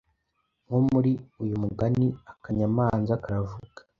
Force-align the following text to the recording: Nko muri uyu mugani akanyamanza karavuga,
Nko 0.65 0.77
muri 0.91 1.11
uyu 1.43 1.55
mugani 1.63 2.07
akanyamanza 2.31 3.21
karavuga, 3.23 3.79